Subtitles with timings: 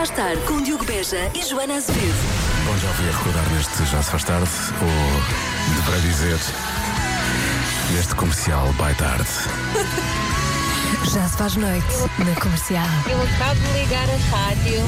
[0.00, 2.14] faz tarde com Diogo Beja e Joana Azevedo.
[2.64, 4.50] Bom, já ouvi a recordar neste Já se faz tarde,
[4.80, 6.38] ou deverá dizer,
[7.92, 9.28] neste comercial by tarde.
[11.12, 11.86] Já se faz noite
[12.18, 12.86] na comercial.
[13.10, 14.80] Eu acabo de ligar a rádio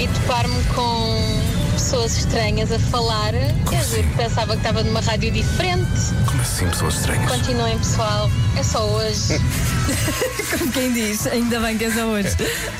[0.00, 1.53] e topar-me com
[1.84, 3.32] pessoas estranhas a falar.
[3.68, 5.86] Quer dizer, pensava que estava numa rádio diferente.
[6.26, 7.30] Como assim, pessoas estranhas?
[7.30, 8.30] Continuem, pessoal.
[8.58, 9.38] É só hoje.
[10.58, 12.34] Como quem diz, ainda bem que é só hoje.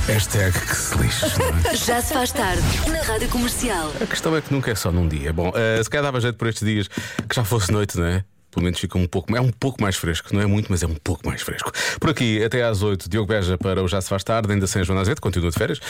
[0.06, 1.77] Hashtag que se lixe, é?
[1.77, 3.93] Já se faz tarde na rádio comercial.
[4.01, 5.34] A questão é que nunca é só num dia.
[5.34, 8.24] Bom, eh, se calhar dava jeito por estes dias que já fosse noite, não é?
[8.55, 10.87] Pelo menos fica um pouco, é um pouco mais fresco, não é muito, mas é
[10.87, 11.73] um pouco mais fresco.
[12.01, 14.85] Por aqui, até às 8, Diogo Beja para o Já Se Faz Tarde, ainda sem
[14.85, 15.80] Joana Azevedo, continua de férias,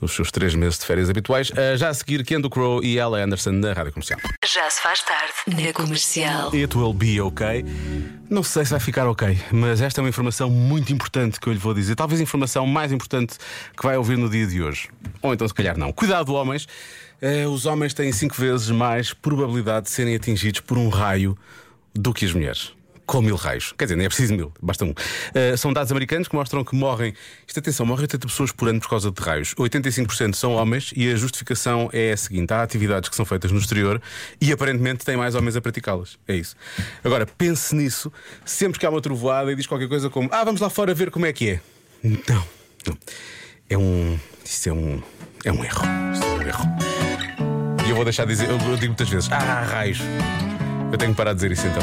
[0.00, 1.52] os seus três meses de férias habituais.
[1.54, 4.18] Eh, já a seguir, Kendo Crow e Ella Anderson na Rádio Comercial.
[4.44, 6.50] Já se faz tarde na comercial.
[6.54, 7.64] It will be okay.
[8.30, 11.52] Não sei se vai ficar ok, mas esta é uma informação muito importante que eu
[11.52, 11.94] lhe vou dizer.
[11.94, 13.36] Talvez a informação mais importante
[13.76, 14.88] que vai ouvir no dia de hoje.
[15.20, 15.92] Ou então, se calhar, não.
[15.92, 16.66] Cuidado, homens.
[17.20, 21.36] Eh, os homens têm cinco vezes mais probabilidade de serem atingidos por um raio
[21.94, 22.72] do que as mulheres.
[23.06, 23.74] Com mil raios.
[23.76, 24.94] Quer dizer, nem é preciso mil, basta um.
[25.34, 27.12] Eh, são dados americanos que mostram que morrem.
[27.46, 29.54] Isto, atenção, morrem 80 pessoas por ano por causa de raios.
[29.54, 33.58] 85% são homens e a justificação é a seguinte: há atividades que são feitas no
[33.58, 34.00] exterior
[34.40, 36.18] e aparentemente tem mais homens a praticá-las.
[36.26, 36.56] É isso.
[37.04, 38.10] Agora, pense nisso
[38.42, 41.10] sempre que há uma trovoada e diz qualquer coisa como: ah, vamos lá fora ver
[41.10, 41.60] como é que é.
[42.02, 42.48] Não,
[42.86, 42.98] não.
[43.68, 44.18] É um.
[44.42, 45.02] Isso é um.
[45.44, 45.84] É um erro.
[46.12, 46.64] Isso é um erro.
[47.86, 49.98] E eu vou deixar de dizer, eu, eu digo muitas vezes: ah, raios.
[50.94, 51.82] Eu tenho que parar de dizer isso então.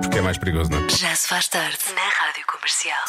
[0.00, 0.88] Porque é mais perigoso, não é?
[0.88, 3.04] Já se faz tarde na rádio comercial.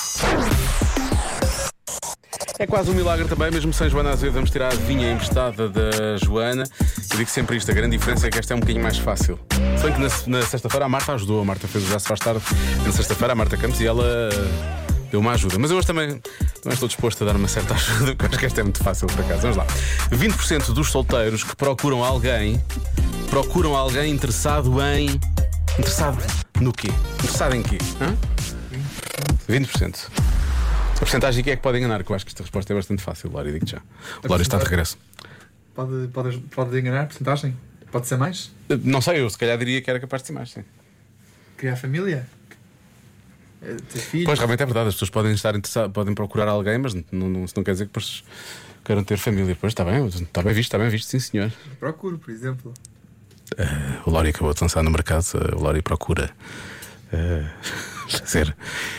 [2.59, 6.17] É quase um milagre também, mesmo sem Joana Azevedo, vamos tirar a vinha emprestada da
[6.21, 6.65] Joana.
[7.09, 9.39] Eu digo sempre isto: a grande diferença é que esta é um bocadinho mais fácil.
[9.77, 12.07] Se bem que na, na sexta-feira a Marta ajudou, a Marta fez o Já Se
[12.09, 12.43] Faz Tarde
[12.85, 15.57] na sexta-feira, a Marta Campos, e ela eh, deu uma ajuda.
[15.57, 16.21] Mas eu hoje também,
[16.61, 19.07] também estou disposto a dar uma certa ajuda, porque acho que esta é muito fácil
[19.07, 19.43] por acaso.
[19.43, 19.65] Vamos lá.
[20.11, 22.61] 20% dos solteiros que procuram alguém
[23.29, 25.09] procuram alguém interessado em.
[25.77, 26.17] Interessado
[26.59, 26.89] no quê?
[27.19, 27.77] Interessado em quê?
[28.01, 28.17] Hã?
[29.47, 30.09] 20%.
[30.95, 33.01] A porcentagem aqui é que pode enganar, que eu acho que esta resposta é bastante
[33.01, 33.77] fácil, Lória, digo já.
[34.23, 34.97] O Lória está de regresso.
[35.73, 37.55] Pode, pode, pode enganar a porcentagem?
[37.91, 38.51] Pode ser mais?
[38.83, 40.63] Não sei, eu se calhar diria que era capaz de ser mais, sim.
[41.55, 42.27] Criar família?
[43.61, 44.25] É, Ter filhos?
[44.25, 47.45] Pois, realmente é verdade, as pessoas podem estar interessadas, podem procurar alguém, mas não, não,
[47.45, 48.23] isso não quer dizer que depois
[48.83, 49.57] queiram ter família.
[49.59, 51.51] Pois está bem, está bem visto, está bem visto, sim senhor.
[51.79, 52.73] Procuro, por exemplo.
[53.57, 56.29] Eh, o Lória acabou de lançar no mercado, eh, o Lória procura
[57.11, 57.45] eh,
[58.09, 58.55] fazer,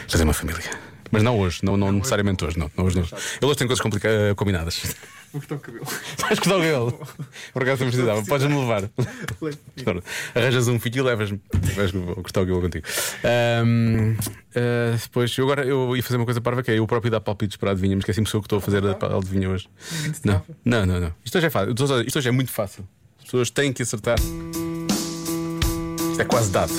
[0.08, 0.70] fazer uma família.
[1.12, 2.70] Mas não hoje, não, não necessariamente hoje, não.
[2.76, 3.02] não hoje, não.
[3.04, 4.94] Ele hoje tem coisas complica- combinadas.
[5.32, 5.86] Vou cortar o cabelo.
[6.18, 7.08] Vais cortar o cabelo.
[7.52, 8.84] Por acaso precisava, podes-me levar.
[10.36, 11.40] Arranjas um filho e levas-me.
[11.74, 12.86] Vais cortar o cabelo contigo.
[13.24, 14.16] Ahm,
[14.54, 17.20] ah, depois, eu agora eu ia fazer uma coisa parva que é eu próprio dar
[17.20, 19.68] palpites para a adivinha, mas esqueci-me sou eu que estou a fazer a adivinha hoje.
[20.24, 21.14] Não, não, não, não.
[21.24, 21.72] Isto hoje é fácil.
[22.06, 22.86] Isto hoje é muito fácil.
[23.30, 24.18] As pessoas têm que acertar.
[26.10, 26.72] Isto é quase dado.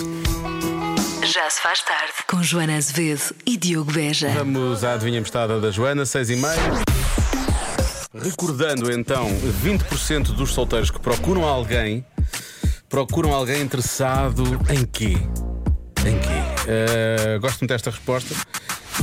[1.23, 4.27] Já se faz tarde com Joana Azevedo e Diogo Beja.
[4.31, 6.53] Vamos à adivinha emprestada da Joana, 6 e meia.
[8.13, 9.29] Recordando então,
[9.63, 12.05] 20% dos solteiros que procuram alguém
[12.89, 15.15] procuram alguém interessado em quê?
[16.05, 16.67] Em quê?
[16.67, 18.35] Eh, gosto muito desta resposta.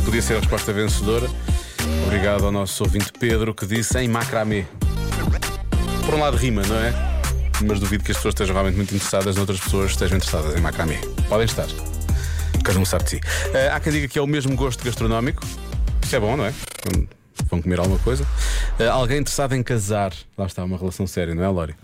[0.04, 1.30] Podia ser a resposta vencedora.
[2.04, 4.66] Obrigado ao nosso ouvinte Pedro que disse em macramê.
[6.04, 7.07] Por um lado rima, não é?
[7.66, 10.98] Mas duvido que as pessoas estejam realmente muito interessadas noutras pessoas estejam interessadas em macramê.
[11.28, 11.66] Podem estar.
[12.62, 13.20] Cada um sabe de si.
[13.54, 15.42] Eh, há quem diga que é o mesmo gosto gastronómico.
[16.02, 16.54] Isso é bom, não é?
[16.82, 17.08] Quando
[17.46, 18.26] Vão comer alguma coisa.
[18.78, 20.12] Eh, alguém interessado em casar.
[20.36, 21.76] Lá está, uma relação séria, não é, Lória?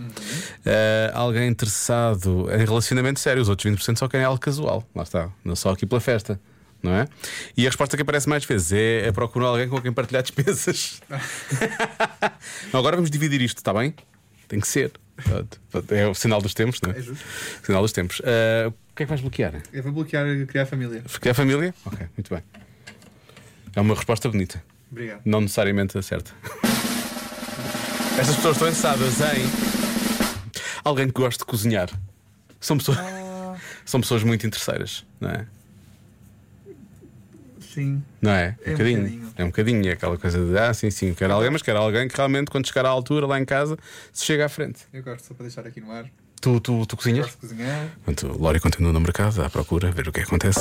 [0.65, 3.41] Eh, alguém interessado em relacionamento sério.
[3.41, 4.87] Os outros 20% só querem algo casual.
[4.95, 5.31] Lá está.
[5.45, 6.41] Não só aqui pela festa.
[6.83, 7.09] Não é?
[7.57, 11.01] E a resposta que aparece mais vezes é, é procurar alguém com quem partilhar despesas.
[12.71, 13.95] Não, agora vamos dividir isto, está bem?
[14.47, 14.93] Tem que ser.
[15.91, 16.99] É o sinal dos tempos, não é?
[16.99, 17.25] É justo.
[17.63, 18.21] Sinal dos tempos.
[18.25, 19.63] Eh, o que é que vais bloquear?
[19.73, 21.03] Eu vou bloquear criar família.
[21.21, 21.75] Criar família?
[21.85, 22.43] Ok, muito bem.
[23.75, 24.63] É uma resposta bonita.
[24.91, 25.23] Obrigado.
[25.25, 26.33] Não necessariamente a certa.
[28.19, 29.45] Estas pessoas estão interessadas em
[30.85, 31.89] alguém que goste de cozinhar.
[32.61, 32.99] São pessoas,
[33.85, 35.47] são pessoas muito interesseiras, não é?
[37.75, 38.03] Sim.
[38.23, 38.57] Não é?
[38.65, 38.99] É um bocadinho.
[39.03, 39.33] bocadinho.
[39.37, 39.89] É um bocadinho.
[39.89, 42.67] É aquela coisa de, ah, sim, sim, quero alguém, mas quero alguém que realmente, quando
[42.69, 43.77] chegar à altura, lá em casa,
[44.13, 44.83] se chega à frente.
[44.93, 46.05] Eu gosto só para deixar aqui no ar.
[46.41, 47.27] Tu, tu, tu cozinhas?
[47.27, 47.89] Gosto de cozinhar.
[48.05, 50.61] Portanto, Lori continua no mercado à procura, ver o que acontece.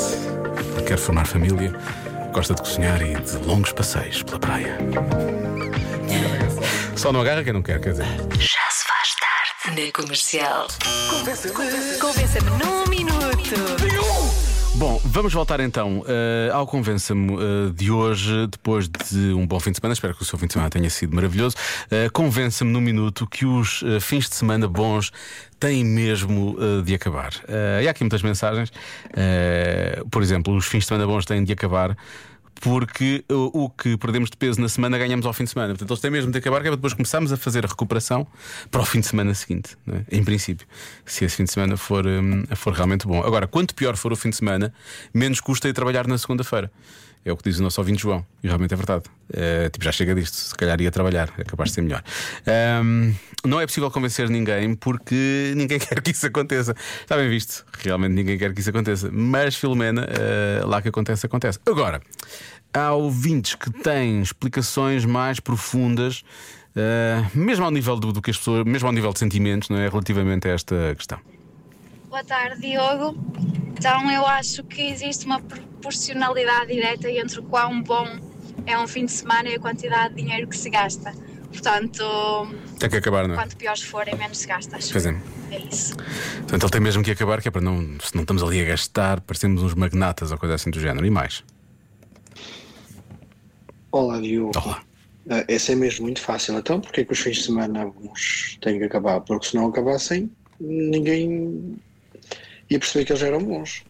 [0.87, 1.71] Quer formar família,
[2.33, 4.77] gosta de cozinhar e de longos passeios pela praia.
[6.95, 8.05] Só não agarra quem não quer, quer dizer.
[8.39, 10.67] Já se faz tarde na comercial.
[11.99, 14.42] Convença-me num minuto.
[14.75, 19.71] Bom, Vamos voltar então eh, ao Convença-me eh, de hoje, depois de um bom fim
[19.71, 19.93] de semana.
[19.93, 21.55] Espero que o seu fim de semana tenha sido maravilhoso.
[21.91, 25.11] Eh, Convença-me num minuto que os fins de semana bons
[25.59, 27.31] têm mesmo de acabar.
[27.81, 28.73] E há aqui muitas mensagens.
[30.11, 31.95] Por exemplo, os fins de semana bons têm de acabar.
[32.61, 35.73] Porque o, o que perdemos de peso na semana ganhamos ao fim de semana.
[35.73, 38.25] Portanto, eles têm mesmo de acabar, que é para depois começarmos a fazer a recuperação
[38.71, 39.75] para o fim de semana seguinte.
[39.85, 40.05] não é?
[40.11, 40.65] Em princípio,
[41.05, 43.21] se esse fim de semana for, hum, for realmente bom.
[43.23, 44.73] Agora, quanto pior for o fim de semana,
[45.13, 46.71] menos custa ir trabalhar na segunda-feira.
[47.25, 49.03] É o que diz o nosso ouvinte João, e realmente é verdade.
[49.31, 52.03] Eh, tipo, já chega disto, se calhar ia trabalhar, é capaz de ser melhor.
[52.45, 53.13] Ahm,
[53.45, 56.75] não é possível convencer ninguém porque ninguém quer que isso aconteça.
[57.01, 59.09] Está bem visto, realmente ninguém quer que isso aconteça.
[59.11, 61.59] Mas, Filomena, eh, lá que acontece, acontece.
[61.65, 62.01] Agora,
[62.73, 66.25] há ouvintes que têm explicações mais profundas,
[66.75, 69.77] eh, mesmo ao nível do, do que as pessoas, mesmo ao nível de sentimentos, não
[69.77, 69.87] é?
[69.87, 71.19] Relativamente a esta questão.
[72.09, 73.17] Boa tarde, Diogo.
[73.85, 78.07] Então, eu acho que existe uma proporcionalidade direta entre o quão bom
[78.65, 81.13] é um fim de semana e a quantidade de dinheiro que se gasta.
[81.51, 82.01] Portanto,
[82.79, 83.37] Tem que acabar, não é?
[83.37, 84.77] quanto piores forem, menos se gasta.
[84.77, 84.89] Acho.
[84.89, 85.21] Pois é.
[85.51, 85.97] É isso.
[85.97, 88.63] Portanto, ele tem mesmo que acabar, que é para não, se não estamos ali a
[88.63, 91.05] gastar, parecemos uns magnatas ou coisa assim do género.
[91.05, 91.43] E mais.
[93.91, 94.53] Olá, Diogo.
[94.63, 94.81] Olá.
[95.29, 96.57] Ah, esse é mesmo muito fácil.
[96.57, 99.19] Então, porque é que os fins de semana bons têm que acabar?
[99.19, 101.75] Porque se não acabassem, ninguém
[102.69, 103.83] ia perceber que eles eram bons.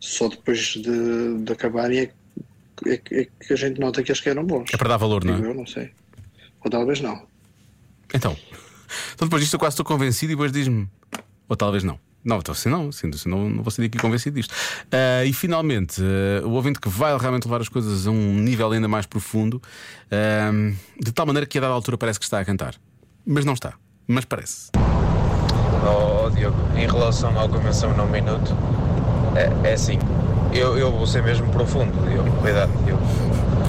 [0.00, 2.06] Só depois de, de acabarem é,
[2.96, 4.68] que- é é que a gente nota que eles que eram bons.
[4.72, 5.38] É para dar valor, não é?
[5.38, 5.90] Eu não sei.
[6.64, 7.26] Ou talvez não.
[8.12, 8.36] Então.
[9.14, 10.88] Então depois disto eu quase estou convencido e depois diz-me.
[11.48, 11.98] Ou talvez não.
[12.24, 14.54] Não, então assim não, assim não, não vou sair aqui convencido disto.
[14.92, 18.70] Ah, e finalmente, ah, o ouvinte que vai realmente levar as coisas a um nível
[18.70, 19.60] ainda mais profundo,
[20.12, 20.52] ah,
[21.02, 22.76] de tal maneira que a dada altura parece que está a cantar.
[23.26, 23.74] Mas não está.
[24.06, 24.70] Mas parece.
[25.86, 28.56] Oh, Diogo, em relação à convenção num minuto,
[29.36, 29.98] é, é assim,
[30.52, 33.02] eu, eu vou ser mesmo profundo, Diogo, cuidado, Diogo.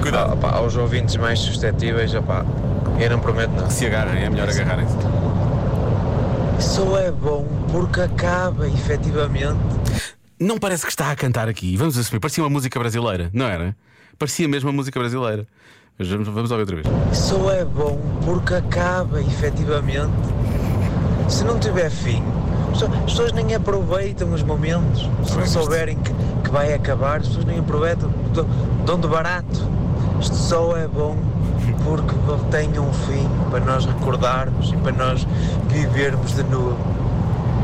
[0.02, 0.38] Cuidado.
[0.44, 2.46] Ah, aos ouvintes mais suscetíveis, opá,
[3.00, 3.70] eu não prometo nada.
[3.70, 4.96] Se agarrem, é melhor agarrarem-se.
[6.60, 9.60] Só é bom porque acaba, efetivamente.
[10.40, 11.76] Não parece que está a cantar aqui.
[11.76, 12.20] Vamos assumir.
[12.20, 13.76] Parecia uma música brasileira, não era?
[14.18, 15.48] Parecia mesmo uma música brasileira.
[15.98, 17.18] Vamos, vamos ouvir outra vez.
[17.18, 20.12] Só é bom porque acaba, efetivamente.
[21.28, 22.24] Se não tiver fim,
[22.72, 25.10] as pessoas- as pessoas nem aproveitam os momentos.
[25.26, 26.14] Se não souberem que,
[26.44, 28.12] que vai acabar, as pessoas nem aproveitam.
[28.86, 29.68] Dão de barato.
[30.20, 31.18] Isto só é bom
[31.84, 32.16] porque
[32.52, 35.26] tem um fim para nós recordarmos e para nós
[35.68, 36.78] vivermos de novo.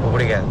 [0.07, 0.45] Obrigado.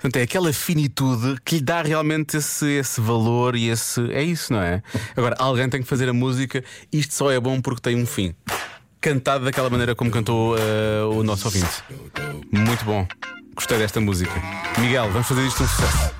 [0.00, 4.00] Portanto, é aquela finitude que lhe dá realmente esse, esse valor e esse.
[4.12, 4.82] É isso, não é?
[5.14, 8.34] Agora, alguém tem que fazer a música, isto só é bom porque tem um fim.
[9.00, 11.82] Cantado daquela maneira como cantou eh, o nosso ouvinte.
[12.52, 13.06] Muito bom.
[13.54, 14.32] Gostei desta música.
[14.78, 16.14] Miguel, vamos fazer isto um sucesso.